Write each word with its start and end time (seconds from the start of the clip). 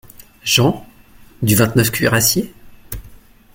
Jean.— 0.43 0.83
Du 1.43 1.53
vingt-neufe 1.55 1.91
Cuirassiers? 1.91 2.51